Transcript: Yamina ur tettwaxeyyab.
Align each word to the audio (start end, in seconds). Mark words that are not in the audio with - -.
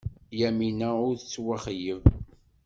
Yamina 0.39 0.89
ur 1.07 1.15
tettwaxeyyab. 1.17 2.03